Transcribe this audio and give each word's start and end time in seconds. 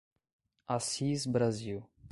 Assis 0.67 1.27
Brasil 1.27 1.87